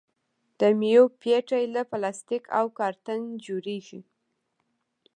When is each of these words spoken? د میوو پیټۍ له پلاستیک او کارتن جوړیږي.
د 0.59 0.61
میوو 0.79 1.13
پیټۍ 1.21 1.63
له 1.75 1.81
پلاستیک 1.91 2.43
او 2.57 2.65
کارتن 2.79 3.19
جوړیږي. 3.45 4.01